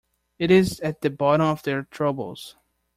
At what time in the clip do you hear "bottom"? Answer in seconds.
1.11-1.45